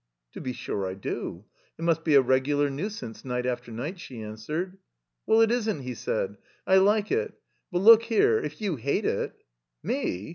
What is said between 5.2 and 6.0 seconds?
"WeU, it isn't," he